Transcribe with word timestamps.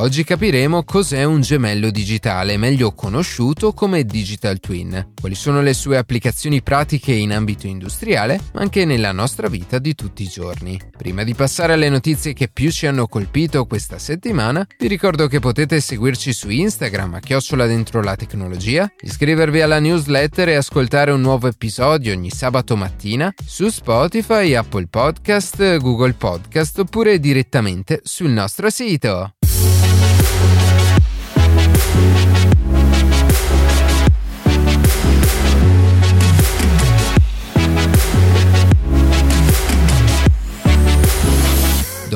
Oggi 0.00 0.24
capiremo 0.24 0.82
cos'è 0.82 1.24
un 1.24 1.42
gemello 1.42 1.90
digitale, 1.90 2.56
meglio 2.56 2.92
conosciuto 2.92 3.74
come 3.74 4.04
Digital 4.04 4.58
Twin, 4.58 5.12
quali 5.20 5.34
sono 5.34 5.60
le 5.60 5.74
sue 5.74 5.98
applicazioni 5.98 6.62
pratiche 6.62 7.12
in 7.12 7.34
ambito 7.34 7.66
industriale, 7.66 8.40
ma 8.54 8.62
anche 8.62 8.86
nella 8.86 9.12
nostra 9.12 9.48
vita 9.48 9.78
di 9.78 9.94
tutti 9.94 10.22
i 10.22 10.26
giorni. 10.26 10.80
Prima 10.96 11.22
di 11.22 11.34
passare 11.34 11.74
alle 11.74 11.90
notizie 11.90 12.32
che 12.32 12.48
più 12.48 12.70
ci 12.70 12.86
hanno 12.86 13.08
colpito 13.08 13.66
questa 13.66 13.98
settimana, 13.98 14.66
vi 14.78 14.88
ricordo 14.88 15.26
che 15.26 15.38
potete 15.38 15.78
seguirci 15.80 16.32
su 16.32 16.48
Instagram 16.48 17.16
a 17.16 17.20
chiocciola 17.20 17.66
dentro 17.66 18.00
la 18.00 18.16
tecnologia, 18.16 18.90
iscrivervi 19.02 19.60
alla 19.60 19.80
newsletter 19.80 20.48
e 20.48 20.54
ascoltare 20.54 21.10
un 21.10 21.20
nuovo 21.20 21.46
episodio 21.46 22.14
ogni 22.14 22.30
sabato 22.30 22.74
mattina 22.74 23.30
su 23.46 23.68
Spotify, 23.68 24.54
Apple 24.54 24.86
Podcast, 24.86 25.76
Google 25.76 26.14
Podcast 26.14 26.78
oppure 26.78 27.20
direttamente 27.20 28.00
sul 28.02 28.30
nostro 28.30 28.70
sito. 28.70 29.34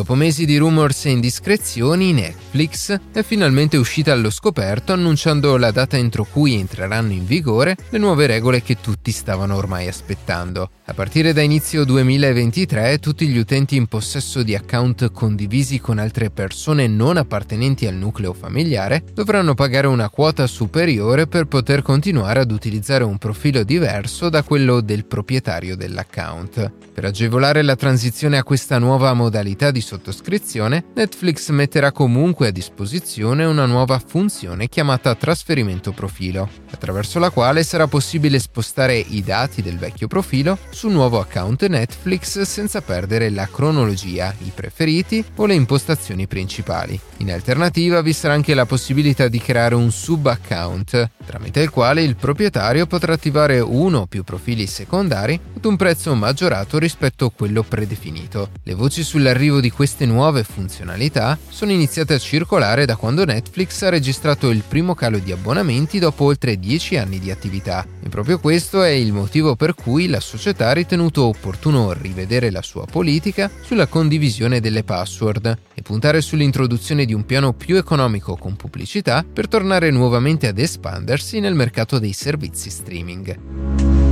Dopo 0.04 0.16
mesi 0.16 0.44
di 0.44 0.58
rumors 0.58 1.06
e 1.06 1.12
indiscrezioni, 1.12 2.12
Netflix 2.12 3.00
è 3.10 3.22
finalmente 3.22 3.78
uscita 3.78 4.12
allo 4.12 4.28
scoperto 4.28 4.92
annunciando 4.92 5.56
la 5.56 5.70
data 5.70 5.96
entro 5.96 6.26
cui 6.30 6.56
entreranno 6.56 7.12
in 7.12 7.24
vigore 7.24 7.74
le 7.88 7.96
nuove 7.96 8.26
regole 8.26 8.60
che 8.60 8.76
tutti 8.82 9.10
stavano 9.10 9.56
ormai 9.56 9.88
aspettando. 9.88 10.68
A 10.84 10.92
partire 10.92 11.32
da 11.32 11.40
inizio 11.40 11.86
2023 11.86 12.98
tutti 12.98 13.26
gli 13.26 13.38
utenti 13.38 13.76
in 13.76 13.86
possesso 13.86 14.42
di 14.42 14.54
account 14.54 15.10
condivisi 15.10 15.80
con 15.80 15.98
altre 15.98 16.28
persone 16.28 16.86
non 16.86 17.16
appartenenti 17.16 17.86
al 17.86 17.94
nucleo 17.94 18.34
familiare 18.34 19.02
dovranno 19.14 19.54
pagare 19.54 19.86
una 19.86 20.10
quota 20.10 20.46
superiore 20.46 21.26
per 21.26 21.46
poter 21.46 21.80
continuare 21.80 22.40
ad 22.40 22.50
utilizzare 22.50 23.04
un 23.04 23.16
profilo 23.16 23.64
diverso 23.64 24.28
da 24.28 24.42
quello 24.42 24.82
del 24.82 25.06
proprietario 25.06 25.74
dell'account. 25.74 26.72
Per 26.92 27.04
agevolare 27.06 27.62
la 27.62 27.76
transizione 27.76 28.36
a 28.36 28.44
questa 28.44 28.78
nuova 28.78 29.14
modalità 29.14 29.70
di 29.70 29.80
sottoscrizione, 29.94 30.84
Netflix 30.94 31.50
metterà 31.50 31.92
comunque 31.92 32.48
a 32.48 32.50
disposizione 32.50 33.44
una 33.44 33.66
nuova 33.66 34.02
funzione 34.04 34.68
chiamata 34.68 35.14
trasferimento 35.14 35.92
profilo, 35.92 36.48
attraverso 36.72 37.18
la 37.18 37.30
quale 37.30 37.62
sarà 37.62 37.86
possibile 37.86 38.40
spostare 38.40 38.96
i 38.96 39.22
dati 39.22 39.62
del 39.62 39.78
vecchio 39.78 40.08
profilo 40.08 40.58
su 40.70 40.88
un 40.88 40.94
nuovo 40.94 41.20
account 41.20 41.66
Netflix 41.66 42.40
senza 42.42 42.80
perdere 42.80 43.30
la 43.30 43.48
cronologia, 43.50 44.34
i 44.44 44.50
preferiti 44.52 45.24
o 45.36 45.46
le 45.46 45.54
impostazioni 45.54 46.26
principali. 46.26 46.98
In 47.18 47.30
alternativa 47.30 48.02
vi 48.02 48.12
sarà 48.12 48.34
anche 48.34 48.54
la 48.54 48.66
possibilità 48.66 49.28
di 49.28 49.38
creare 49.38 49.76
un 49.76 49.92
sub-account, 49.92 51.10
tramite 51.24 51.60
il 51.60 51.70
quale 51.70 52.02
il 52.02 52.16
proprietario 52.16 52.86
potrà 52.86 53.12
attivare 53.12 53.60
uno 53.60 54.00
o 54.00 54.06
più 54.06 54.24
profili 54.24 54.66
secondari 54.66 55.38
ad 55.56 55.64
un 55.64 55.76
prezzo 55.76 56.14
maggiorato 56.14 56.78
rispetto 56.78 57.26
a 57.26 57.30
quello 57.30 57.62
predefinito. 57.62 58.50
Le 58.64 58.74
voci 58.74 59.04
sull'arrivo 59.04 59.60
di 59.60 59.70
queste 59.84 60.06
nuove 60.06 60.44
funzionalità 60.44 61.36
sono 61.46 61.70
iniziate 61.70 62.14
a 62.14 62.18
circolare 62.18 62.86
da 62.86 62.96
quando 62.96 63.26
Netflix 63.26 63.82
ha 63.82 63.90
registrato 63.90 64.48
il 64.48 64.62
primo 64.66 64.94
calo 64.94 65.18
di 65.18 65.30
abbonamenti 65.30 65.98
dopo 65.98 66.24
oltre 66.24 66.58
10 66.58 66.96
anni 66.96 67.18
di 67.18 67.30
attività. 67.30 67.86
E 68.02 68.08
proprio 68.08 68.38
questo 68.38 68.82
è 68.82 68.88
il 68.88 69.12
motivo 69.12 69.56
per 69.56 69.74
cui 69.74 70.08
la 70.08 70.20
società 70.20 70.70
ha 70.70 70.72
ritenuto 70.72 71.26
opportuno 71.26 71.92
rivedere 71.92 72.50
la 72.50 72.62
sua 72.62 72.86
politica 72.86 73.50
sulla 73.60 73.86
condivisione 73.86 74.58
delle 74.58 74.84
password 74.84 75.54
e 75.74 75.82
puntare 75.82 76.22
sull'introduzione 76.22 77.04
di 77.04 77.12
un 77.12 77.26
piano 77.26 77.52
più 77.52 77.76
economico 77.76 78.36
con 78.36 78.56
pubblicità 78.56 79.22
per 79.30 79.48
tornare 79.48 79.90
nuovamente 79.90 80.46
ad 80.46 80.56
espandersi 80.56 81.40
nel 81.40 81.54
mercato 81.54 81.98
dei 81.98 82.14
servizi 82.14 82.70
streaming 82.70 84.03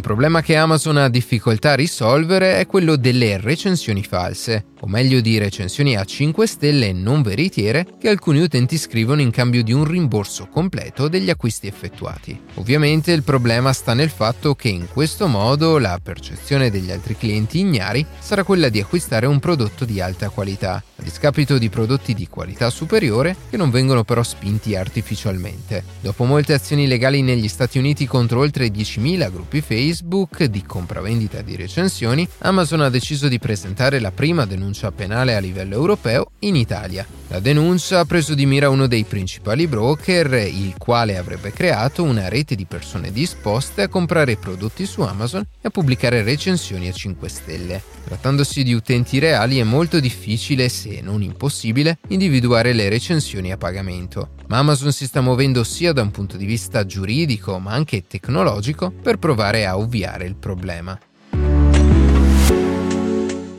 problema 0.00 0.42
che 0.42 0.56
Amazon 0.56 0.96
ha 0.96 1.08
difficoltà 1.08 1.72
a 1.72 1.76
risolvere 1.76 2.58
è 2.58 2.66
quello 2.66 2.96
delle 2.96 3.38
recensioni 3.38 4.02
false, 4.02 4.66
o 4.80 4.86
meglio 4.86 5.20
di 5.20 5.38
recensioni 5.38 5.96
a 5.96 6.04
5 6.04 6.46
stelle 6.46 6.92
non 6.92 7.22
veritiere 7.22 7.86
che 7.98 8.08
alcuni 8.08 8.40
utenti 8.40 8.76
scrivono 8.76 9.20
in 9.20 9.30
cambio 9.30 9.62
di 9.62 9.72
un 9.72 9.84
rimborso 9.84 10.48
completo 10.48 11.08
degli 11.08 11.30
acquisti 11.30 11.66
effettuati. 11.66 12.38
Ovviamente 12.54 13.12
il 13.12 13.22
problema 13.22 13.72
sta 13.72 13.94
nel 13.94 14.10
fatto 14.10 14.54
che 14.54 14.68
in 14.68 14.86
questo 14.92 15.26
modo 15.28 15.78
la 15.78 15.98
percezione 16.02 16.70
degli 16.70 16.90
altri 16.90 17.16
clienti 17.16 17.60
ignari 17.60 18.04
sarà 18.18 18.44
quella 18.44 18.68
di 18.68 18.80
acquistare 18.80 19.26
un 19.26 19.38
prodotto 19.38 19.84
di 19.84 20.00
alta 20.00 20.28
qualità, 20.28 20.74
a 20.74 21.02
discapito 21.02 21.58
di 21.58 21.68
prodotti 21.68 22.14
di 22.14 22.28
qualità 22.28 22.70
superiore 22.70 23.36
che 23.48 23.56
non 23.56 23.70
vengono 23.70 24.04
però 24.04 24.22
spinti 24.22 24.76
artificialmente. 24.76 25.84
Dopo 26.00 26.24
molte 26.24 26.52
azioni 26.52 26.86
legali 26.86 27.22
negli 27.22 27.48
Stati 27.48 27.78
Uniti 27.78 28.06
contro 28.06 28.40
oltre 28.40 28.68
10.000 28.68 29.30
gruppi 29.32 29.60
Facebook, 29.60 29.84
Facebook 29.86 30.42
di 30.42 30.64
compravendita 30.64 31.42
di 31.42 31.54
recensioni, 31.54 32.26
Amazon 32.38 32.80
ha 32.80 32.88
deciso 32.88 33.28
di 33.28 33.38
presentare 33.38 34.00
la 34.00 34.10
prima 34.10 34.44
denuncia 34.44 34.90
penale 34.90 35.36
a 35.36 35.38
livello 35.38 35.74
europeo 35.74 36.32
in 36.40 36.56
Italia. 36.56 37.06
La 37.28 37.38
denuncia 37.38 38.00
ha 38.00 38.04
preso 38.04 38.34
di 38.34 38.46
mira 38.46 38.68
uno 38.68 38.88
dei 38.88 39.04
principali 39.04 39.68
broker, 39.68 40.32
il 40.48 40.74
quale 40.76 41.16
avrebbe 41.16 41.52
creato 41.52 42.02
una 42.02 42.28
rete 42.28 42.56
di 42.56 42.64
persone 42.64 43.12
disposte 43.12 43.82
a 43.82 43.88
comprare 43.88 44.36
prodotti 44.36 44.86
su 44.86 45.02
Amazon 45.02 45.42
e 45.60 45.68
a 45.68 45.70
pubblicare 45.70 46.24
recensioni 46.24 46.88
a 46.88 46.92
5 46.92 47.28
stelle. 47.28 47.82
Trattandosi 48.06 48.64
di 48.64 48.72
utenti 48.72 49.20
reali 49.20 49.58
è 49.58 49.64
molto 49.64 50.00
difficile, 50.00 50.68
se 50.68 51.00
non 51.00 51.22
impossibile, 51.22 51.98
individuare 52.08 52.72
le 52.72 52.88
recensioni 52.88 53.52
a 53.52 53.56
pagamento. 53.56 54.30
Ma 54.48 54.58
Amazon 54.58 54.92
si 54.92 55.06
sta 55.06 55.20
muovendo 55.20 55.64
sia 55.64 55.92
da 55.92 56.02
un 56.02 56.10
punto 56.10 56.36
di 56.36 56.44
vista 56.44 56.86
giuridico 56.86 57.58
ma 57.58 57.72
anche 57.72 58.06
tecnologico 58.06 58.90
per 58.90 59.18
provare 59.18 59.66
a 59.66 59.76
ovviare 59.76 60.26
il 60.26 60.36
problema. 60.36 60.98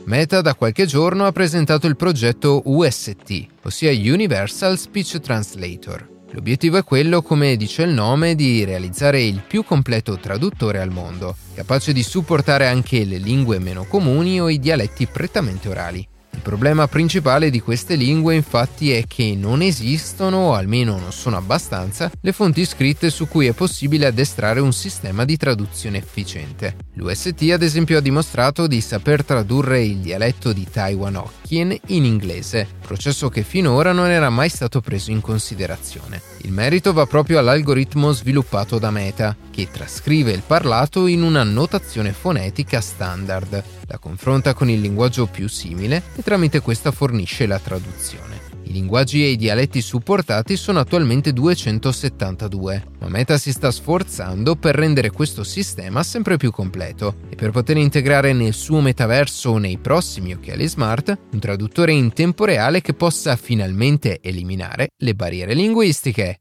Meta 0.04 0.40
da 0.40 0.54
qualche 0.54 0.86
giorno 0.86 1.26
ha 1.26 1.32
presentato 1.32 1.86
il 1.86 1.96
progetto 1.96 2.62
UST, 2.64 3.46
ossia 3.64 3.90
Universal 3.90 4.78
Speech 4.78 5.20
Translator. 5.20 6.08
L'obiettivo 6.30 6.78
è 6.78 6.84
quello, 6.84 7.20
come 7.20 7.56
dice 7.56 7.82
il 7.82 7.92
nome, 7.92 8.34
di 8.34 8.64
realizzare 8.64 9.22
il 9.22 9.42
più 9.46 9.64
completo 9.64 10.18
traduttore 10.18 10.80
al 10.80 10.90
mondo, 10.90 11.36
capace 11.54 11.92
di 11.92 12.02
supportare 12.02 12.66
anche 12.66 13.04
le 13.04 13.18
lingue 13.18 13.58
meno 13.58 13.84
comuni 13.84 14.40
o 14.40 14.48
i 14.48 14.58
dialetti 14.58 15.06
prettamente 15.06 15.68
orali. 15.68 16.08
Il 16.38 16.44
problema 16.44 16.86
principale 16.86 17.50
di 17.50 17.60
queste 17.60 17.96
lingue 17.96 18.36
infatti 18.36 18.92
è 18.92 19.02
che 19.08 19.34
non 19.36 19.60
esistono, 19.60 20.36
o 20.36 20.54
almeno 20.54 20.96
non 20.96 21.10
sono 21.10 21.36
abbastanza, 21.36 22.12
le 22.20 22.32
fonti 22.32 22.64
scritte 22.64 23.10
su 23.10 23.26
cui 23.26 23.46
è 23.46 23.52
possibile 23.52 24.06
addestrare 24.06 24.60
un 24.60 24.72
sistema 24.72 25.24
di 25.24 25.36
traduzione 25.36 25.98
efficiente. 25.98 26.76
L'UST 26.94 27.50
ad 27.50 27.62
esempio 27.62 27.98
ha 27.98 28.00
dimostrato 28.00 28.68
di 28.68 28.80
saper 28.80 29.24
tradurre 29.24 29.82
il 29.82 29.96
dialetto 29.96 30.52
di 30.52 30.64
Taiwan 30.70 31.16
Hokkien 31.16 31.76
in 31.86 32.04
inglese, 32.04 32.68
processo 32.86 33.28
che 33.28 33.42
finora 33.42 33.90
non 33.90 34.08
era 34.08 34.30
mai 34.30 34.48
stato 34.48 34.80
preso 34.80 35.10
in 35.10 35.20
considerazione. 35.20 36.22
Il 36.42 36.52
merito 36.52 36.92
va 36.92 37.04
proprio 37.06 37.40
all'algoritmo 37.40 38.12
sviluppato 38.12 38.78
da 38.78 38.92
Meta, 38.92 39.36
che 39.50 39.68
trascrive 39.72 40.30
il 40.30 40.44
parlato 40.46 41.08
in 41.08 41.22
una 41.22 41.42
notazione 41.42 42.12
fonetica 42.12 42.80
standard, 42.80 43.62
la 43.88 43.98
confronta 43.98 44.54
con 44.54 44.70
il 44.70 44.80
linguaggio 44.80 45.26
più 45.26 45.48
simile 45.48 46.02
e 46.14 46.22
tramite 46.22 46.60
questa 46.60 46.92
fornisce 46.92 47.46
la 47.46 47.58
traduzione. 47.58 48.38
I 48.68 48.72
linguaggi 48.72 49.24
e 49.24 49.28
i 49.28 49.36
dialetti 49.36 49.80
supportati 49.80 50.54
sono 50.56 50.78
attualmente 50.78 51.32
272, 51.32 52.84
ma 53.00 53.08
Meta 53.08 53.38
si 53.38 53.50
sta 53.50 53.70
sforzando 53.70 54.56
per 54.56 54.74
rendere 54.74 55.10
questo 55.10 55.42
sistema 55.42 56.02
sempre 56.02 56.36
più 56.36 56.50
completo 56.50 57.16
e 57.30 57.34
per 57.34 57.50
poter 57.50 57.78
integrare 57.78 58.34
nel 58.34 58.52
suo 58.52 58.82
metaverso 58.82 59.52
o 59.52 59.58
nei 59.58 59.78
prossimi 59.78 60.34
occhiali 60.34 60.68
smart 60.68 61.18
un 61.32 61.38
traduttore 61.38 61.92
in 61.92 62.12
tempo 62.12 62.44
reale 62.44 62.82
che 62.82 62.92
possa 62.92 63.36
finalmente 63.36 64.20
eliminare 64.20 64.88
le 64.98 65.14
barriere 65.14 65.54
linguistiche. 65.54 66.40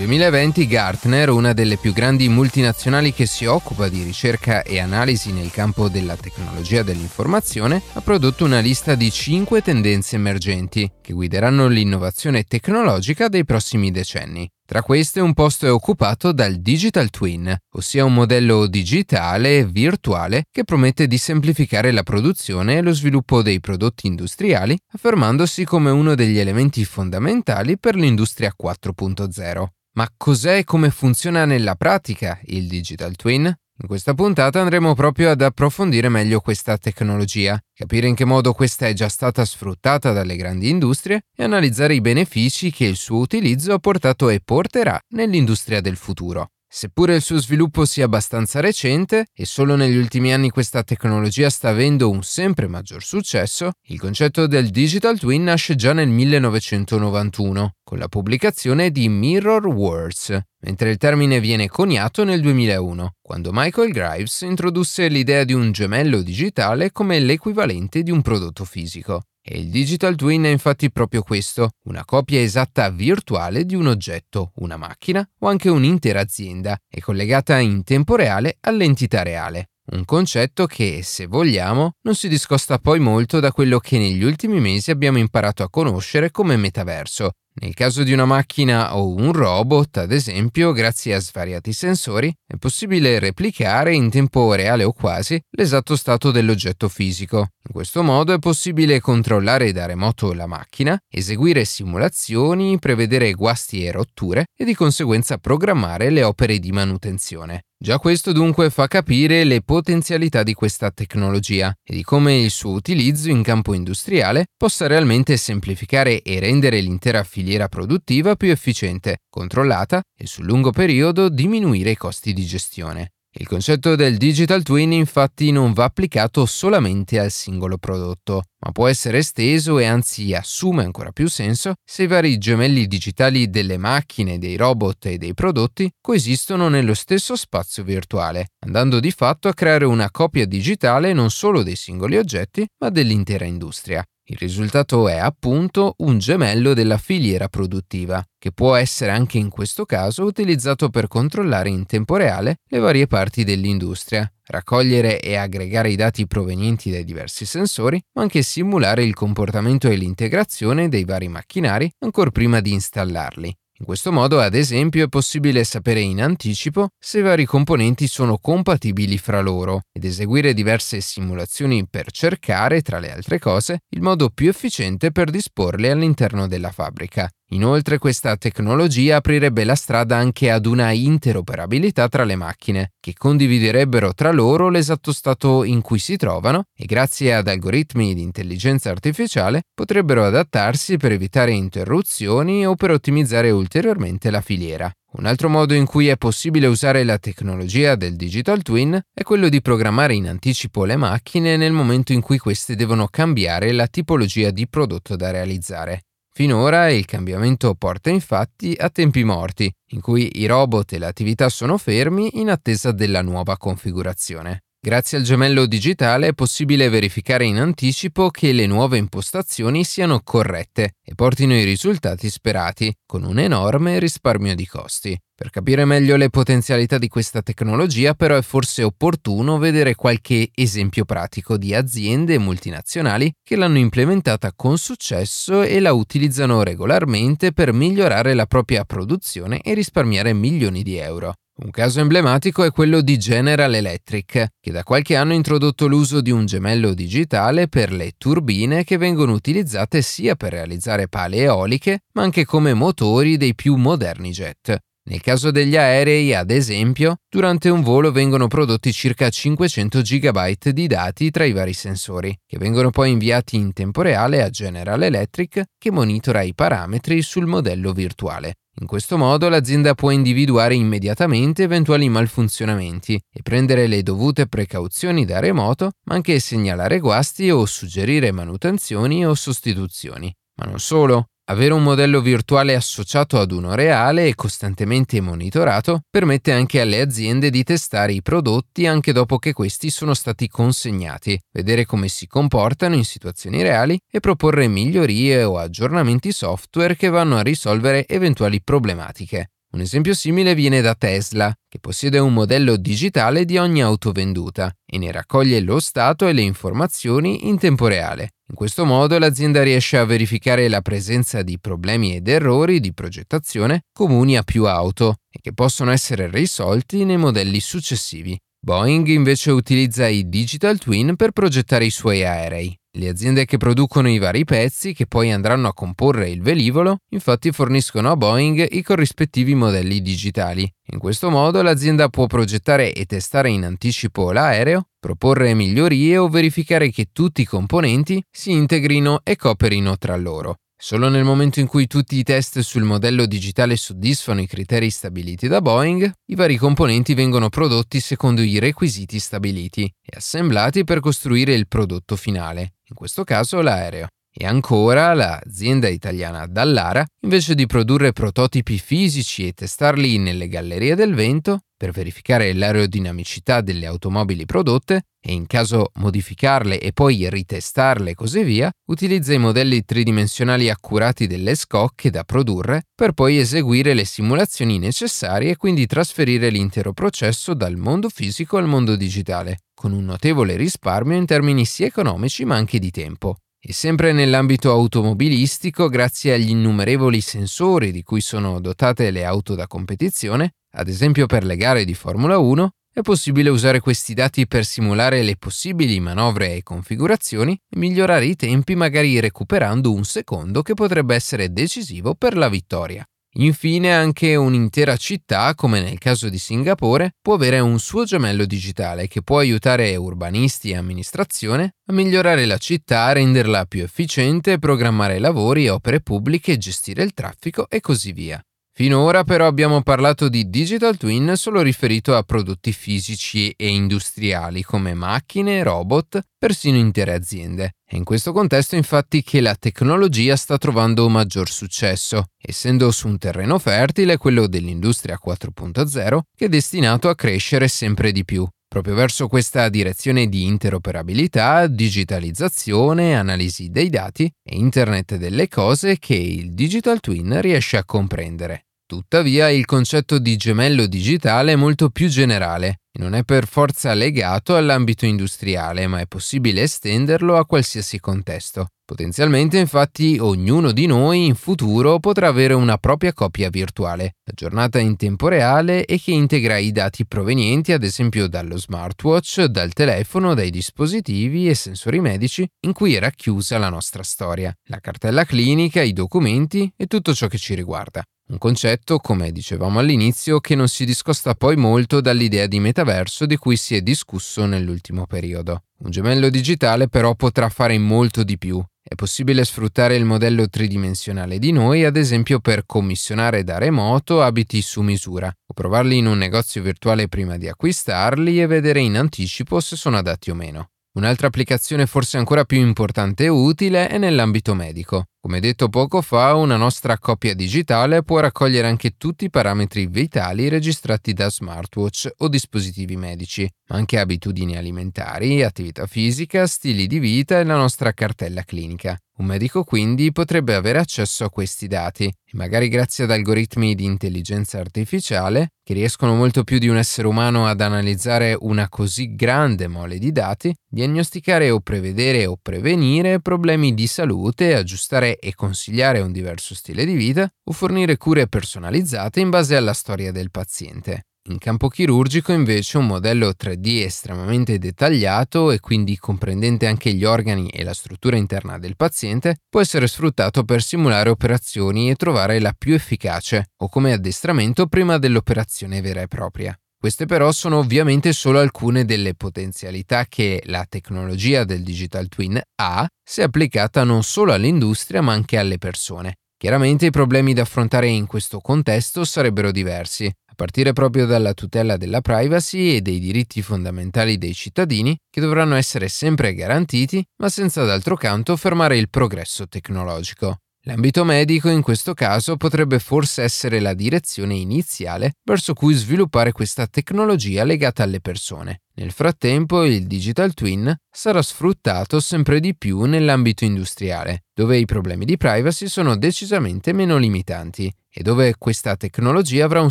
2020 0.00 0.66
Gartner, 0.66 1.28
una 1.28 1.52
delle 1.52 1.76
più 1.76 1.92
grandi 1.92 2.26
multinazionali 2.30 3.12
che 3.12 3.26
si 3.26 3.44
occupa 3.44 3.88
di 3.88 4.02
ricerca 4.02 4.62
e 4.62 4.80
analisi 4.80 5.30
nel 5.30 5.50
campo 5.50 5.90
della 5.90 6.16
tecnologia 6.16 6.82
dell'informazione, 6.82 7.82
ha 7.92 8.00
prodotto 8.00 8.46
una 8.46 8.60
lista 8.60 8.94
di 8.94 9.10
5 9.10 9.60
tendenze 9.60 10.16
emergenti 10.16 10.90
che 11.02 11.12
guideranno 11.12 11.68
l'innovazione 11.68 12.44
tecnologica 12.44 13.28
dei 13.28 13.44
prossimi 13.44 13.90
decenni. 13.90 14.50
Tra 14.64 14.80
queste 14.82 15.20
un 15.20 15.34
posto 15.34 15.66
è 15.66 15.70
occupato 15.70 16.32
dal 16.32 16.54
Digital 16.54 17.10
Twin, 17.10 17.54
ossia 17.72 18.04
un 18.04 18.14
modello 18.14 18.66
digitale 18.68 19.58
e 19.58 19.66
virtuale 19.66 20.44
che 20.50 20.64
promette 20.64 21.08
di 21.08 21.18
semplificare 21.18 21.90
la 21.90 22.04
produzione 22.04 22.78
e 22.78 22.80
lo 22.80 22.94
sviluppo 22.94 23.42
dei 23.42 23.60
prodotti 23.60 24.06
industriali, 24.06 24.78
affermandosi 24.92 25.64
come 25.64 25.90
uno 25.90 26.14
degli 26.14 26.38
elementi 26.38 26.84
fondamentali 26.86 27.78
per 27.78 27.96
l'industria 27.96 28.54
4.0. 28.56 29.66
Ma 30.00 30.08
cos'è 30.16 30.56
e 30.56 30.64
come 30.64 30.88
funziona 30.88 31.44
nella 31.44 31.74
pratica 31.74 32.40
il 32.44 32.68
Digital 32.68 33.16
Twin? 33.16 33.44
In 33.44 33.86
questa 33.86 34.14
puntata 34.14 34.58
andremo 34.58 34.94
proprio 34.94 35.28
ad 35.28 35.42
approfondire 35.42 36.08
meglio 36.08 36.40
questa 36.40 36.78
tecnologia, 36.78 37.62
capire 37.74 38.06
in 38.06 38.14
che 38.14 38.24
modo 38.24 38.54
questa 38.54 38.86
è 38.86 38.94
già 38.94 39.10
stata 39.10 39.44
sfruttata 39.44 40.12
dalle 40.12 40.36
grandi 40.36 40.70
industrie 40.70 41.24
e 41.36 41.44
analizzare 41.44 41.92
i 41.92 42.00
benefici 42.00 42.70
che 42.70 42.86
il 42.86 42.96
suo 42.96 43.18
utilizzo 43.18 43.74
ha 43.74 43.78
portato 43.78 44.30
e 44.30 44.40
porterà 44.42 44.98
nell'industria 45.08 45.82
del 45.82 45.96
futuro. 45.96 46.48
Seppure 46.72 47.16
il 47.16 47.20
suo 47.20 47.36
sviluppo 47.38 47.84
sia 47.84 48.04
abbastanza 48.04 48.60
recente 48.60 49.26
e 49.34 49.44
solo 49.44 49.74
negli 49.74 49.96
ultimi 49.96 50.32
anni 50.32 50.50
questa 50.50 50.84
tecnologia 50.84 51.50
sta 51.50 51.70
avendo 51.70 52.08
un 52.08 52.22
sempre 52.22 52.68
maggior 52.68 53.02
successo, 53.02 53.72
il 53.88 53.98
concetto 53.98 54.46
del 54.46 54.70
digital 54.70 55.18
twin 55.18 55.42
nasce 55.42 55.74
già 55.74 55.92
nel 55.92 56.08
1991 56.08 57.74
con 57.82 57.98
la 57.98 58.06
pubblicazione 58.06 58.92
di 58.92 59.08
Mirror 59.08 59.66
Words, 59.66 60.40
mentre 60.60 60.90
il 60.90 60.96
termine 60.96 61.40
viene 61.40 61.68
coniato 61.68 62.22
nel 62.22 62.40
2001, 62.40 63.14
quando 63.20 63.50
Michael 63.52 63.90
Grives 63.90 64.42
introdusse 64.42 65.08
l'idea 65.08 65.42
di 65.42 65.54
un 65.54 65.72
gemello 65.72 66.22
digitale 66.22 66.92
come 66.92 67.18
l'equivalente 67.18 68.04
di 68.04 68.12
un 68.12 68.22
prodotto 68.22 68.64
fisico. 68.64 69.24
E 69.42 69.58
il 69.58 69.70
Digital 69.70 70.16
Twin 70.16 70.42
è 70.42 70.48
infatti 70.48 70.90
proprio 70.90 71.22
questo, 71.22 71.70
una 71.84 72.04
copia 72.04 72.40
esatta 72.40 72.90
virtuale 72.90 73.64
di 73.64 73.74
un 73.74 73.86
oggetto, 73.86 74.52
una 74.56 74.76
macchina 74.76 75.26
o 75.38 75.48
anche 75.48 75.70
un'intera 75.70 76.20
azienda, 76.20 76.78
e 76.88 77.00
collegata 77.00 77.58
in 77.58 77.82
tempo 77.82 78.16
reale 78.16 78.58
all'entità 78.60 79.22
reale. 79.22 79.70
Un 79.92 80.04
concetto 80.04 80.66
che, 80.66 81.00
se 81.02 81.26
vogliamo, 81.26 81.94
non 82.02 82.14
si 82.14 82.28
discosta 82.28 82.78
poi 82.78 83.00
molto 83.00 83.40
da 83.40 83.50
quello 83.50 83.78
che 83.78 83.98
negli 83.98 84.22
ultimi 84.22 84.60
mesi 84.60 84.90
abbiamo 84.90 85.18
imparato 85.18 85.62
a 85.62 85.70
conoscere 85.70 86.30
come 86.30 86.56
metaverso, 86.56 87.32
nel 87.62 87.74
caso 87.74 88.02
di 88.02 88.12
una 88.12 88.24
macchina 88.24 88.96
o 88.96 89.14
un 89.14 89.32
robot, 89.32 89.98
ad 89.98 90.12
esempio, 90.12 90.72
grazie 90.72 91.14
a 91.14 91.20
svariati 91.20 91.74
sensori, 91.74 92.34
è 92.46 92.56
possibile 92.56 93.18
replicare 93.18 93.94
in 93.94 94.08
tempo 94.08 94.54
reale 94.54 94.82
o 94.82 94.92
quasi 94.92 95.38
l'esatto 95.50 95.94
stato 95.94 96.30
dell'oggetto 96.30 96.88
fisico. 96.88 97.48
In 97.66 97.74
questo 97.74 98.02
modo 98.02 98.32
è 98.32 98.38
possibile 98.38 99.00
controllare 99.00 99.72
da 99.72 99.84
remoto 99.84 100.32
la 100.32 100.46
macchina, 100.46 100.98
eseguire 101.10 101.66
simulazioni, 101.66 102.78
prevedere 102.78 103.32
guasti 103.32 103.84
e 103.84 103.92
rotture 103.92 104.46
e 104.56 104.64
di 104.64 104.74
conseguenza 104.74 105.36
programmare 105.36 106.08
le 106.08 106.22
opere 106.22 106.58
di 106.58 106.72
manutenzione. 106.72 107.64
Già 107.82 107.98
questo 107.98 108.32
dunque 108.32 108.68
fa 108.68 108.88
capire 108.88 109.42
le 109.42 109.62
potenzialità 109.62 110.42
di 110.42 110.52
questa 110.52 110.90
tecnologia 110.90 111.74
e 111.82 111.94
di 111.94 112.02
come 112.02 112.36
il 112.36 112.50
suo 112.50 112.72
utilizzo 112.72 113.30
in 113.30 113.42
campo 113.42 113.72
industriale 113.72 114.48
possa 114.54 114.86
realmente 114.86 115.38
semplificare 115.38 116.20
e 116.20 116.38
rendere 116.40 116.78
l'intera 116.80 117.24
filiera 117.24 117.68
produttiva 117.68 118.36
più 118.36 118.50
efficiente, 118.50 119.20
controllata 119.30 120.02
e 120.14 120.26
sul 120.26 120.44
lungo 120.44 120.72
periodo 120.72 121.30
diminuire 121.30 121.92
i 121.92 121.96
costi 121.96 122.34
di 122.34 122.44
gestione. 122.44 123.12
Il 123.32 123.46
concetto 123.46 123.94
del 123.94 124.16
digital 124.16 124.64
twin 124.64 124.92
infatti 124.92 125.52
non 125.52 125.72
va 125.72 125.84
applicato 125.84 126.46
solamente 126.46 127.20
al 127.20 127.30
singolo 127.30 127.78
prodotto, 127.78 128.42
ma 128.58 128.72
può 128.72 128.88
essere 128.88 129.18
esteso 129.18 129.78
e 129.78 129.84
anzi 129.84 130.34
assume 130.34 130.82
ancora 130.82 131.12
più 131.12 131.28
senso 131.28 131.74
se 131.84 132.02
i 132.02 132.06
vari 132.08 132.38
gemelli 132.38 132.88
digitali 132.88 133.48
delle 133.48 133.76
macchine, 133.76 134.38
dei 134.38 134.56
robot 134.56 135.06
e 135.06 135.16
dei 135.16 135.32
prodotti 135.32 135.88
coesistono 136.00 136.68
nello 136.68 136.94
stesso 136.94 137.36
spazio 137.36 137.84
virtuale, 137.84 138.48
andando 138.66 138.98
di 138.98 139.12
fatto 139.12 139.46
a 139.46 139.54
creare 139.54 139.84
una 139.84 140.10
copia 140.10 140.44
digitale 140.44 141.12
non 141.12 141.30
solo 141.30 141.62
dei 141.62 141.76
singoli 141.76 142.16
oggetti, 142.16 142.66
ma 142.80 142.90
dell'intera 142.90 143.44
industria. 143.44 144.04
Il 144.30 144.36
risultato 144.38 145.08
è 145.08 145.16
appunto 145.16 145.96
un 145.98 146.18
gemello 146.18 146.72
della 146.72 146.98
filiera 146.98 147.48
produttiva, 147.48 148.24
che 148.38 148.52
può 148.52 148.76
essere 148.76 149.10
anche 149.10 149.38
in 149.38 149.48
questo 149.48 149.84
caso 149.84 150.22
utilizzato 150.24 150.88
per 150.88 151.08
controllare 151.08 151.68
in 151.68 151.84
tempo 151.84 152.14
reale 152.14 152.58
le 152.68 152.78
varie 152.78 153.08
parti 153.08 153.42
dell'industria, 153.42 154.32
raccogliere 154.46 155.20
e 155.20 155.34
aggregare 155.34 155.90
i 155.90 155.96
dati 155.96 156.28
provenienti 156.28 156.92
dai 156.92 157.02
diversi 157.02 157.44
sensori, 157.44 158.00
ma 158.12 158.22
anche 158.22 158.42
simulare 158.42 159.02
il 159.02 159.14
comportamento 159.14 159.88
e 159.88 159.96
l'integrazione 159.96 160.88
dei 160.88 161.04
vari 161.04 161.26
macchinari 161.26 161.90
ancora 161.98 162.30
prima 162.30 162.60
di 162.60 162.72
installarli. 162.72 163.52
In 163.80 163.86
questo 163.86 164.12
modo, 164.12 164.40
ad 164.40 164.54
esempio, 164.54 165.06
è 165.06 165.08
possibile 165.08 165.64
sapere 165.64 166.00
in 166.00 166.20
anticipo 166.20 166.90
se 166.98 167.22
vari 167.22 167.46
componenti 167.46 168.08
sono 168.08 168.36
compatibili 168.36 169.16
fra 169.16 169.40
loro 169.40 169.80
ed 169.90 170.04
eseguire 170.04 170.52
diverse 170.52 171.00
simulazioni 171.00 171.88
per 171.88 172.10
cercare, 172.12 172.82
tra 172.82 172.98
le 172.98 173.10
altre 173.10 173.38
cose, 173.38 173.80
il 173.94 174.02
modo 174.02 174.28
più 174.28 174.50
efficiente 174.50 175.12
per 175.12 175.30
disporle 175.30 175.90
all'interno 175.90 176.46
della 176.46 176.70
fabbrica. 176.70 177.30
Inoltre 177.52 177.98
questa 177.98 178.36
tecnologia 178.36 179.16
aprirebbe 179.16 179.64
la 179.64 179.74
strada 179.74 180.16
anche 180.16 180.52
ad 180.52 180.66
una 180.66 180.92
interoperabilità 180.92 182.08
tra 182.08 182.22
le 182.22 182.36
macchine, 182.36 182.92
che 183.00 183.12
condividerebbero 183.16 184.14
tra 184.14 184.30
loro 184.30 184.68
l'esatto 184.68 185.12
stato 185.12 185.64
in 185.64 185.80
cui 185.80 185.98
si 185.98 186.16
trovano 186.16 186.66
e 186.72 186.84
grazie 186.84 187.34
ad 187.34 187.48
algoritmi 187.48 188.14
di 188.14 188.22
intelligenza 188.22 188.90
artificiale 188.90 189.62
potrebbero 189.74 190.24
adattarsi 190.24 190.96
per 190.96 191.10
evitare 191.10 191.50
interruzioni 191.50 192.64
o 192.64 192.76
per 192.76 192.92
ottimizzare 192.92 193.50
ulteriormente 193.50 194.30
la 194.30 194.40
filiera. 194.40 194.88
Un 195.14 195.26
altro 195.26 195.48
modo 195.48 195.74
in 195.74 195.86
cui 195.86 196.06
è 196.06 196.16
possibile 196.16 196.68
usare 196.68 197.02
la 197.02 197.18
tecnologia 197.18 197.96
del 197.96 198.14
digital 198.14 198.62
twin 198.62 198.96
è 199.12 199.22
quello 199.22 199.48
di 199.48 199.60
programmare 199.60 200.14
in 200.14 200.28
anticipo 200.28 200.84
le 200.84 200.94
macchine 200.94 201.56
nel 201.56 201.72
momento 201.72 202.12
in 202.12 202.20
cui 202.20 202.38
queste 202.38 202.76
devono 202.76 203.08
cambiare 203.08 203.72
la 203.72 203.88
tipologia 203.88 204.52
di 204.52 204.68
prodotto 204.68 205.16
da 205.16 205.32
realizzare. 205.32 206.02
Finora 206.32 206.90
il 206.90 207.04
cambiamento 207.06 207.74
porta 207.74 208.08
infatti 208.08 208.74
a 208.78 208.88
tempi 208.88 209.24
morti, 209.24 209.70
in 209.88 210.00
cui 210.00 210.40
i 210.40 210.46
robot 210.46 210.92
e 210.92 210.98
le 210.98 211.06
attività 211.06 211.48
sono 211.48 211.76
fermi 211.76 212.40
in 212.40 212.50
attesa 212.50 212.92
della 212.92 213.20
nuova 213.20 213.56
configurazione. 213.56 214.62
Grazie 214.82 215.18
al 215.18 215.24
gemello 215.24 215.66
digitale 215.66 216.28
è 216.28 216.32
possibile 216.32 216.88
verificare 216.88 217.44
in 217.44 217.58
anticipo 217.58 218.30
che 218.30 218.50
le 218.52 218.64
nuove 218.64 218.96
impostazioni 218.96 219.84
siano 219.84 220.22
corrette 220.24 220.92
e 221.04 221.14
portino 221.14 221.54
i 221.54 221.64
risultati 221.64 222.30
sperati, 222.30 222.90
con 223.04 223.24
un 223.24 223.38
enorme 223.38 223.98
risparmio 223.98 224.54
di 224.54 224.64
costi. 224.64 225.14
Per 225.34 225.50
capire 225.50 225.84
meglio 225.84 226.16
le 226.16 226.30
potenzialità 226.30 226.96
di 226.96 227.08
questa 227.08 227.42
tecnologia 227.42 228.14
però 228.14 228.38
è 228.38 228.42
forse 228.42 228.82
opportuno 228.82 229.58
vedere 229.58 229.94
qualche 229.94 230.48
esempio 230.54 231.04
pratico 231.04 231.58
di 231.58 231.74
aziende 231.74 232.38
multinazionali 232.38 233.30
che 233.42 233.56
l'hanno 233.56 233.76
implementata 233.76 234.54
con 234.56 234.78
successo 234.78 235.60
e 235.60 235.78
la 235.78 235.92
utilizzano 235.92 236.62
regolarmente 236.62 237.52
per 237.52 237.74
migliorare 237.74 238.32
la 238.32 238.46
propria 238.46 238.86
produzione 238.86 239.60
e 239.60 239.74
risparmiare 239.74 240.32
milioni 240.32 240.82
di 240.82 240.96
euro. 240.96 241.34
Un 241.62 241.70
caso 241.70 242.00
emblematico 242.00 242.64
è 242.64 242.70
quello 242.70 243.02
di 243.02 243.18
General 243.18 243.74
Electric, 243.74 244.46
che 244.58 244.70
da 244.70 244.82
qualche 244.82 245.14
anno 245.14 245.32
ha 245.32 245.34
introdotto 245.34 245.86
l'uso 245.86 246.22
di 246.22 246.30
un 246.30 246.46
gemello 246.46 246.94
digitale 246.94 247.68
per 247.68 247.92
le 247.92 248.12
turbine 248.16 248.82
che 248.82 248.96
vengono 248.96 249.32
utilizzate 249.32 250.00
sia 250.00 250.36
per 250.36 250.52
realizzare 250.52 251.06
pale 251.08 251.36
eoliche, 251.36 252.04
ma 252.12 252.22
anche 252.22 252.46
come 252.46 252.72
motori 252.72 253.36
dei 253.36 253.54
più 253.54 253.76
moderni 253.76 254.30
jet. 254.30 254.78
Nel 255.02 255.20
caso 255.22 255.50
degli 255.50 255.76
aerei, 255.76 256.34
ad 256.34 256.50
esempio, 256.50 257.16
durante 257.28 257.68
un 257.68 257.82
volo 257.82 258.12
vengono 258.12 258.48
prodotti 258.48 258.92
circa 258.92 259.30
500 259.30 260.02
GB 260.02 260.68
di 260.70 260.86
dati 260.86 261.30
tra 261.30 261.44
i 261.44 261.52
vari 261.52 261.72
sensori, 261.72 262.38
che 262.46 262.58
vengono 262.58 262.90
poi 262.90 263.10
inviati 263.10 263.56
in 263.56 263.72
tempo 263.72 264.02
reale 264.02 264.42
a 264.42 264.50
General 264.50 265.02
Electric, 265.02 265.64
che 265.78 265.90
monitora 265.90 266.42
i 266.42 266.54
parametri 266.54 267.22
sul 267.22 267.46
modello 267.46 267.92
virtuale. 267.92 268.56
In 268.80 268.86
questo 268.86 269.18
modo 269.18 269.48
l'azienda 269.48 269.94
può 269.94 270.10
individuare 270.10 270.74
immediatamente 270.74 271.64
eventuali 271.64 272.08
malfunzionamenti 272.08 273.14
e 273.14 273.42
prendere 273.42 273.86
le 273.86 274.02
dovute 274.02 274.46
precauzioni 274.46 275.24
da 275.24 275.38
remoto, 275.38 275.90
ma 276.04 276.14
anche 276.14 276.38
segnalare 276.38 276.98
guasti 276.98 277.50
o 277.50 277.66
suggerire 277.66 278.32
manutenzioni 278.32 279.26
o 279.26 279.34
sostituzioni. 279.34 280.34
Ma 280.60 280.66
non 280.66 280.78
solo, 280.78 281.28
avere 281.46 281.72
un 281.72 281.82
modello 281.82 282.20
virtuale 282.20 282.74
associato 282.74 283.40
ad 283.40 283.50
uno 283.50 283.74
reale 283.74 284.26
e 284.26 284.34
costantemente 284.34 285.18
monitorato 285.22 286.02
permette 286.10 286.52
anche 286.52 286.82
alle 286.82 287.00
aziende 287.00 287.48
di 287.48 287.64
testare 287.64 288.12
i 288.12 288.20
prodotti 288.20 288.86
anche 288.86 289.12
dopo 289.12 289.38
che 289.38 289.54
questi 289.54 289.88
sono 289.88 290.12
stati 290.12 290.48
consegnati, 290.48 291.40
vedere 291.50 291.86
come 291.86 292.08
si 292.08 292.26
comportano 292.26 292.94
in 292.94 293.04
situazioni 293.04 293.62
reali 293.62 293.98
e 294.10 294.20
proporre 294.20 294.68
migliorie 294.68 295.42
o 295.44 295.56
aggiornamenti 295.56 296.30
software 296.30 296.94
che 296.94 297.08
vanno 297.08 297.36
a 297.36 297.42
risolvere 297.42 298.06
eventuali 298.06 298.60
problematiche. 298.62 299.52
Un 299.72 299.80
esempio 299.80 300.14
simile 300.14 300.54
viene 300.54 300.82
da 300.82 300.94
Tesla, 300.94 301.50
che 301.68 301.78
possiede 301.78 302.18
un 302.18 302.34
modello 302.34 302.76
digitale 302.76 303.46
di 303.46 303.56
ogni 303.56 303.82
auto 303.82 304.12
venduta 304.12 304.70
e 304.84 304.98
ne 304.98 305.10
raccoglie 305.10 305.60
lo 305.60 305.80
stato 305.80 306.26
e 306.26 306.32
le 306.32 306.42
informazioni 306.42 307.48
in 307.48 307.56
tempo 307.56 307.86
reale. 307.86 308.32
In 308.50 308.56
questo 308.56 308.84
modo 308.84 309.16
l'azienda 309.16 309.62
riesce 309.62 309.96
a 309.96 310.04
verificare 310.04 310.66
la 310.68 310.80
presenza 310.80 311.42
di 311.42 311.60
problemi 311.60 312.16
ed 312.16 312.26
errori 312.26 312.80
di 312.80 312.92
progettazione 312.92 313.82
comuni 313.92 314.36
a 314.36 314.42
più 314.42 314.66
auto 314.66 315.18
e 315.30 315.38
che 315.40 315.52
possono 315.52 315.92
essere 315.92 316.28
risolti 316.28 317.04
nei 317.04 317.16
modelli 317.16 317.60
successivi. 317.60 318.36
Boeing 318.62 319.06
invece 319.08 319.50
utilizza 319.52 320.06
i 320.06 320.28
digital 320.28 320.78
twin 320.78 321.16
per 321.16 321.30
progettare 321.30 321.86
i 321.86 321.90
suoi 321.90 322.24
aerei. 322.24 322.76
Le 322.92 323.08
aziende 323.08 323.46
che 323.46 323.56
producono 323.56 324.10
i 324.10 324.18
vari 324.18 324.44
pezzi 324.44 324.92
che 324.92 325.06
poi 325.06 325.32
andranno 325.32 325.68
a 325.68 325.72
comporre 325.72 326.28
il 326.28 326.42
velivolo 326.42 326.98
infatti 327.08 327.52
forniscono 327.52 328.10
a 328.10 328.16
Boeing 328.16 328.66
i 328.72 328.82
corrispettivi 328.82 329.54
modelli 329.54 330.02
digitali. 330.02 330.70
In 330.92 330.98
questo 330.98 331.30
modo 331.30 331.62
l'azienda 331.62 332.10
può 332.10 332.26
progettare 332.26 332.92
e 332.92 333.06
testare 333.06 333.48
in 333.48 333.64
anticipo 333.64 334.30
l'aereo, 334.30 334.88
proporre 335.00 335.54
migliorie 335.54 336.18
o 336.18 336.28
verificare 336.28 336.90
che 336.90 337.06
tutti 337.12 337.40
i 337.40 337.46
componenti 337.46 338.22
si 338.30 338.52
integrino 338.52 339.20
e 339.24 339.36
cooperino 339.36 339.96
tra 339.96 340.16
loro. 340.16 340.56
Solo 340.82 341.10
nel 341.10 341.24
momento 341.24 341.60
in 341.60 341.66
cui 341.66 341.86
tutti 341.86 342.16
i 342.16 342.22
test 342.22 342.60
sul 342.60 342.84
modello 342.84 343.26
digitale 343.26 343.76
soddisfano 343.76 344.40
i 344.40 344.46
criteri 344.46 344.88
stabiliti 344.88 345.46
da 345.46 345.60
Boeing, 345.60 346.10
i 346.28 346.34
vari 346.34 346.56
componenti 346.56 347.12
vengono 347.12 347.50
prodotti 347.50 348.00
secondo 348.00 348.40
i 348.40 348.58
requisiti 348.58 349.18
stabiliti 349.18 349.82
e 349.82 350.16
assemblati 350.16 350.82
per 350.82 351.00
costruire 351.00 351.52
il 351.52 351.68
prodotto 351.68 352.16
finale, 352.16 352.76
in 352.88 352.94
questo 352.94 353.24
caso 353.24 353.60
l'aereo. 353.60 354.06
E 354.32 354.46
ancora 354.46 355.12
l'azienda 355.12 355.86
italiana 355.88 356.46
Dallara, 356.46 357.04
invece 357.24 357.54
di 357.54 357.66
produrre 357.66 358.12
prototipi 358.12 358.78
fisici 358.78 359.46
e 359.46 359.52
testarli 359.52 360.16
nelle 360.16 360.48
gallerie 360.48 360.94
del 360.94 361.14
vento 361.14 361.60
per 361.80 361.92
verificare 361.92 362.52
l'aerodinamicità 362.52 363.62
delle 363.62 363.86
automobili 363.86 364.44
prodotte 364.44 365.04
e 365.18 365.32
in 365.32 365.46
caso 365.46 365.92
modificarle 365.94 366.78
e 366.78 366.92
poi 366.92 367.30
ritestarle 367.30 368.10
e 368.10 368.14
così 368.14 368.42
via, 368.42 368.70
utilizza 368.88 369.32
i 369.32 369.38
modelli 369.38 369.82
tridimensionali 369.82 370.68
accurati 370.68 371.26
delle 371.26 371.54
scocche 371.54 372.10
da 372.10 372.22
produrre 372.22 372.82
per 372.94 373.12
poi 373.12 373.38
eseguire 373.38 373.94
le 373.94 374.04
simulazioni 374.04 374.78
necessarie 374.78 375.52
e 375.52 375.56
quindi 375.56 375.86
trasferire 375.86 376.50
l'intero 376.50 376.92
processo 376.92 377.54
dal 377.54 377.76
mondo 377.76 378.10
fisico 378.10 378.58
al 378.58 378.66
mondo 378.66 378.94
digitale, 378.94 379.60
con 379.72 379.92
un 379.92 380.04
notevole 380.04 380.56
risparmio 380.56 381.16
in 381.16 381.24
termini 381.24 381.64
sia 381.64 381.86
economici 381.86 382.44
ma 382.44 382.56
anche 382.56 382.78
di 382.78 382.90
tempo. 382.90 383.36
E 383.58 383.72
sempre 383.72 384.12
nell'ambito 384.12 384.70
automobilistico, 384.70 385.88
grazie 385.88 386.34
agli 386.34 386.50
innumerevoli 386.50 387.22
sensori 387.22 387.90
di 387.90 388.02
cui 388.02 388.20
sono 388.20 388.60
dotate 388.60 389.10
le 389.10 389.24
auto 389.24 389.54
da 389.54 389.66
competizione, 389.66 390.52
ad 390.72 390.88
esempio 390.88 391.26
per 391.26 391.44
le 391.44 391.56
gare 391.56 391.84
di 391.84 391.94
Formula 391.94 392.38
1, 392.38 392.70
è 392.92 393.02
possibile 393.02 393.50
usare 393.50 393.80
questi 393.80 394.14
dati 394.14 394.46
per 394.48 394.64
simulare 394.64 395.22
le 395.22 395.36
possibili 395.36 396.00
manovre 396.00 396.56
e 396.56 396.62
configurazioni 396.62 397.52
e 397.52 397.78
migliorare 397.78 398.26
i 398.26 398.34
tempi 398.34 398.74
magari 398.74 399.20
recuperando 399.20 399.92
un 399.92 400.04
secondo 400.04 400.62
che 400.62 400.74
potrebbe 400.74 401.14
essere 401.14 401.52
decisivo 401.52 402.14
per 402.14 402.36
la 402.36 402.48
vittoria. 402.48 403.04
Infine 403.34 403.94
anche 403.94 404.34
un'intera 404.34 404.96
città, 404.96 405.54
come 405.54 405.80
nel 405.80 405.98
caso 405.98 406.28
di 406.28 406.38
Singapore, 406.38 407.12
può 407.22 407.34
avere 407.34 407.60
un 407.60 407.78
suo 407.78 408.02
gemello 408.04 408.44
digitale 408.44 409.06
che 409.06 409.22
può 409.22 409.38
aiutare 409.38 409.94
urbanisti 409.94 410.70
e 410.70 410.76
amministrazione 410.76 411.74
a 411.86 411.92
migliorare 411.92 412.44
la 412.44 412.58
città, 412.58 413.12
renderla 413.12 413.66
più 413.66 413.82
efficiente, 413.84 414.58
programmare 414.58 415.20
lavori, 415.20 415.68
opere 415.68 416.00
pubbliche, 416.00 416.58
gestire 416.58 417.04
il 417.04 417.14
traffico 417.14 417.68
e 417.68 417.80
così 417.80 418.10
via. 418.10 418.44
Finora 418.80 419.24
però 419.24 419.46
abbiamo 419.46 419.82
parlato 419.82 420.30
di 420.30 420.48
digital 420.48 420.96
twin 420.96 421.34
solo 421.36 421.60
riferito 421.60 422.16
a 422.16 422.22
prodotti 422.22 422.72
fisici 422.72 423.50
e 423.50 423.68
industriali 423.68 424.62
come 424.62 424.94
macchine, 424.94 425.62
robot, 425.62 426.18
persino 426.38 426.78
intere 426.78 427.12
aziende. 427.12 427.74
È 427.84 427.96
in 427.96 428.04
questo 428.04 428.32
contesto 428.32 428.76
infatti 428.76 429.22
che 429.22 429.42
la 429.42 429.54
tecnologia 429.54 430.34
sta 430.34 430.56
trovando 430.56 431.10
maggior 431.10 431.50
successo, 431.50 432.28
essendo 432.40 432.90
su 432.90 433.06
un 433.06 433.18
terreno 433.18 433.58
fertile 433.58 434.16
quello 434.16 434.46
dell'industria 434.46 435.18
4.0 435.22 436.20
che 436.34 436.46
è 436.46 436.48
destinato 436.48 437.10
a 437.10 437.14
crescere 437.14 437.68
sempre 437.68 438.12
di 438.12 438.24
più 438.24 438.48
proprio 438.66 438.94
verso 438.94 439.26
questa 439.26 439.68
direzione 439.68 440.28
di 440.28 440.44
interoperabilità, 440.44 441.66
digitalizzazione, 441.66 443.16
analisi 443.16 443.68
dei 443.68 443.90
dati 443.90 444.32
e 444.44 444.56
Internet 444.56 445.16
delle 445.16 445.48
cose 445.48 445.98
che 445.98 446.14
il 446.14 446.54
Digital 446.54 447.00
Twin 447.00 447.40
riesce 447.40 447.76
a 447.76 447.84
comprendere. 447.84 448.66
Tuttavia 448.90 449.48
il 449.50 449.66
concetto 449.66 450.18
di 450.18 450.36
gemello 450.36 450.84
digitale 450.86 451.52
è 451.52 451.54
molto 451.54 451.90
più 451.90 452.08
generale 452.08 452.80
e 452.90 453.00
non 453.00 453.14
è 453.14 453.22
per 453.22 453.46
forza 453.46 453.94
legato 453.94 454.56
all'ambito 454.56 455.06
industriale, 455.06 455.86
ma 455.86 456.00
è 456.00 456.08
possibile 456.08 456.62
estenderlo 456.62 457.36
a 457.36 457.46
qualsiasi 457.46 458.00
contesto. 458.00 458.70
Potenzialmente 458.84 459.58
infatti 459.58 460.18
ognuno 460.18 460.72
di 460.72 460.86
noi 460.86 461.26
in 461.26 461.36
futuro 461.36 462.00
potrà 462.00 462.26
avere 462.26 462.52
una 462.54 462.78
propria 462.78 463.12
copia 463.12 463.48
virtuale, 463.48 464.16
aggiornata 464.24 464.80
in 464.80 464.96
tempo 464.96 465.28
reale 465.28 465.84
e 465.84 466.00
che 466.00 466.10
integra 466.10 466.56
i 466.56 466.72
dati 466.72 467.06
provenienti 467.06 467.70
ad 467.70 467.84
esempio 467.84 468.26
dallo 468.26 468.56
smartwatch, 468.56 469.44
dal 469.44 469.72
telefono, 469.72 470.34
dai 470.34 470.50
dispositivi 470.50 471.48
e 471.48 471.54
sensori 471.54 472.00
medici 472.00 472.44
in 472.66 472.72
cui 472.72 472.96
è 472.96 472.98
racchiusa 472.98 473.56
la 473.56 473.68
nostra 473.68 474.02
storia, 474.02 474.52
la 474.64 474.80
cartella 474.80 475.24
clinica, 475.24 475.80
i 475.80 475.92
documenti 475.92 476.72
e 476.76 476.86
tutto 476.86 477.14
ciò 477.14 477.28
che 477.28 477.38
ci 477.38 477.54
riguarda. 477.54 478.02
Un 478.30 478.38
concetto, 478.38 478.98
come 478.98 479.32
dicevamo 479.32 479.80
all'inizio, 479.80 480.38
che 480.38 480.54
non 480.54 480.68
si 480.68 480.84
discosta 480.84 481.34
poi 481.34 481.56
molto 481.56 482.00
dall'idea 482.00 482.46
di 482.46 482.60
metaverso 482.60 483.26
di 483.26 483.36
cui 483.36 483.56
si 483.56 483.74
è 483.74 483.80
discusso 483.80 484.46
nell'ultimo 484.46 485.04
periodo. 485.04 485.64
Un 485.78 485.90
gemello 485.90 486.30
digitale 486.30 486.86
però 486.86 487.16
potrà 487.16 487.48
fare 487.48 487.76
molto 487.76 488.22
di 488.22 488.38
più. 488.38 488.64
È 488.80 488.94
possibile 488.94 489.44
sfruttare 489.44 489.96
il 489.96 490.04
modello 490.04 490.48
tridimensionale 490.48 491.40
di 491.40 491.50
noi, 491.50 491.84
ad 491.84 491.96
esempio 491.96 492.38
per 492.38 492.66
commissionare 492.66 493.42
da 493.42 493.58
remoto 493.58 494.22
abiti 494.22 494.62
su 494.62 494.80
misura, 494.82 495.26
o 495.26 495.52
provarli 495.52 495.96
in 495.96 496.06
un 496.06 496.18
negozio 496.18 496.62
virtuale 496.62 497.08
prima 497.08 497.36
di 497.36 497.48
acquistarli 497.48 498.40
e 498.40 498.46
vedere 498.46 498.78
in 498.78 498.96
anticipo 498.96 499.58
se 499.58 499.74
sono 499.74 499.96
adatti 499.96 500.30
o 500.30 500.36
meno. 500.36 500.68
Un'altra 500.92 501.28
applicazione 501.28 501.86
forse 501.86 502.18
ancora 502.18 502.42
più 502.42 502.58
importante 502.58 503.24
e 503.24 503.28
utile 503.28 503.86
è 503.86 503.96
nell'ambito 503.96 504.54
medico. 504.54 505.04
Come 505.20 505.38
detto 505.38 505.68
poco 505.68 506.02
fa, 506.02 506.34
una 506.34 506.56
nostra 506.56 506.98
coppia 506.98 507.32
digitale 507.32 508.02
può 508.02 508.18
raccogliere 508.18 508.66
anche 508.66 508.96
tutti 508.96 509.26
i 509.26 509.30
parametri 509.30 509.86
vitali 509.86 510.48
registrati 510.48 511.12
da 511.12 511.30
smartwatch 511.30 512.08
o 512.18 512.28
dispositivi 512.28 512.96
medici, 512.96 513.48
ma 513.68 513.76
anche 513.76 514.00
abitudini 514.00 514.56
alimentari, 514.56 515.44
attività 515.44 515.86
fisica, 515.86 516.48
stili 516.48 516.88
di 516.88 516.98
vita 516.98 517.38
e 517.38 517.44
la 517.44 517.56
nostra 517.56 517.92
cartella 517.92 518.42
clinica. 518.42 518.98
Un 519.20 519.26
medico 519.26 519.64
quindi 519.64 520.12
potrebbe 520.12 520.54
avere 520.54 520.78
accesso 520.78 521.24
a 521.24 521.30
questi 521.30 521.66
dati 521.66 522.04
e 522.04 522.30
magari 522.32 522.68
grazie 522.68 523.04
ad 523.04 523.10
algoritmi 523.10 523.74
di 523.74 523.84
intelligenza 523.84 524.58
artificiale 524.58 525.50
che 525.62 525.74
riescono 525.74 526.14
molto 526.14 526.42
più 526.42 526.58
di 526.58 526.68
un 526.68 526.78
essere 526.78 527.06
umano 527.06 527.46
ad 527.46 527.60
analizzare 527.60 528.34
una 528.40 528.70
così 528.70 529.14
grande 529.14 529.68
mole 529.68 529.98
di 529.98 530.10
dati, 530.10 530.54
diagnosticare 530.66 531.50
o 531.50 531.60
prevedere 531.60 532.24
o 532.24 532.38
prevenire 532.40 533.20
problemi 533.20 533.74
di 533.74 533.86
salute, 533.86 534.54
aggiustare 534.54 535.18
e 535.18 535.34
consigliare 535.34 536.00
un 536.00 536.12
diverso 536.12 536.54
stile 536.54 536.86
di 536.86 536.94
vita 536.94 537.30
o 537.44 537.52
fornire 537.52 537.98
cure 537.98 538.26
personalizzate 538.26 539.20
in 539.20 539.28
base 539.28 539.54
alla 539.54 539.74
storia 539.74 540.12
del 540.12 540.30
paziente. 540.30 541.02
In 541.30 541.38
campo 541.38 541.68
chirurgico 541.68 542.32
invece 542.32 542.76
un 542.76 542.88
modello 542.88 543.28
3D 543.40 543.84
estremamente 543.84 544.58
dettagliato 544.58 545.52
e 545.52 545.60
quindi 545.60 545.96
comprendente 545.96 546.66
anche 546.66 546.92
gli 546.92 547.04
organi 547.04 547.48
e 547.50 547.62
la 547.62 547.72
struttura 547.72 548.16
interna 548.16 548.58
del 548.58 548.74
paziente 548.74 549.36
può 549.48 549.60
essere 549.60 549.86
sfruttato 549.86 550.42
per 550.42 550.60
simulare 550.60 551.08
operazioni 551.08 551.88
e 551.88 551.94
trovare 551.94 552.40
la 552.40 552.52
più 552.52 552.74
efficace 552.74 553.52
o 553.58 553.68
come 553.68 553.92
addestramento 553.92 554.66
prima 554.66 554.98
dell'operazione 554.98 555.80
vera 555.80 556.00
e 556.00 556.08
propria. 556.08 556.58
Queste 556.76 557.06
però 557.06 557.30
sono 557.30 557.58
ovviamente 557.58 558.12
solo 558.12 558.40
alcune 558.40 558.84
delle 558.84 559.14
potenzialità 559.14 560.06
che 560.06 560.42
la 560.46 560.66
tecnologia 560.68 561.44
del 561.44 561.62
digital 561.62 562.08
twin 562.08 562.40
ha 562.56 562.88
se 563.04 563.22
applicata 563.22 563.84
non 563.84 564.02
solo 564.02 564.32
all'industria 564.32 565.00
ma 565.00 565.12
anche 565.12 565.38
alle 565.38 565.58
persone. 565.58 566.16
Chiaramente 566.40 566.86
i 566.86 566.90
problemi 566.90 567.34
da 567.34 567.42
affrontare 567.42 567.86
in 567.86 568.06
questo 568.06 568.40
contesto 568.40 569.04
sarebbero 569.04 569.50
diversi, 569.50 570.10
partire 570.40 570.72
proprio 570.72 571.04
dalla 571.04 571.34
tutela 571.34 571.76
della 571.76 572.00
privacy 572.00 572.76
e 572.76 572.80
dei 572.80 572.98
diritti 572.98 573.42
fondamentali 573.42 574.16
dei 574.16 574.32
cittadini, 574.32 574.96
che 575.10 575.20
dovranno 575.20 575.54
essere 575.54 575.88
sempre 575.88 576.32
garantiti, 576.32 577.04
ma 577.18 577.28
senza 577.28 577.66
d'altro 577.66 577.94
canto 577.94 578.38
fermare 578.38 578.78
il 578.78 578.88
progresso 578.88 579.46
tecnologico. 579.46 580.38
L'ambito 580.64 581.04
medico 581.04 581.48
in 581.48 581.62
questo 581.62 581.94
caso 581.94 582.36
potrebbe 582.36 582.78
forse 582.80 583.22
essere 583.22 583.60
la 583.60 583.72
direzione 583.72 584.34
iniziale 584.34 585.14
verso 585.24 585.54
cui 585.54 585.72
sviluppare 585.72 586.32
questa 586.32 586.66
tecnologia 586.66 587.44
legata 587.44 587.82
alle 587.82 588.02
persone. 588.02 588.60
Nel 588.74 588.92
frattempo 588.92 589.64
il 589.64 589.86
digital 589.86 590.34
twin 590.34 590.74
sarà 590.90 591.22
sfruttato 591.22 591.98
sempre 591.98 592.40
di 592.40 592.54
più 592.54 592.82
nell'ambito 592.82 593.44
industriale, 593.44 594.24
dove 594.34 594.58
i 594.58 594.66
problemi 594.66 595.06
di 595.06 595.16
privacy 595.16 595.66
sono 595.66 595.96
decisamente 595.96 596.74
meno 596.74 596.98
limitanti 596.98 597.72
e 597.88 598.02
dove 598.02 598.34
questa 598.36 598.76
tecnologia 598.76 599.46
avrà 599.46 599.62
un 599.62 599.70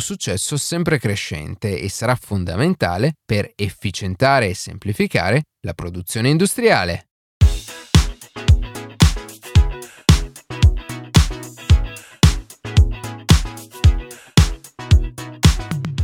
successo 0.00 0.56
sempre 0.56 0.98
crescente 0.98 1.78
e 1.78 1.88
sarà 1.88 2.16
fondamentale 2.16 3.14
per 3.24 3.52
efficientare 3.54 4.48
e 4.48 4.54
semplificare 4.54 5.44
la 5.60 5.72
produzione 5.72 6.30
industriale. 6.30 7.09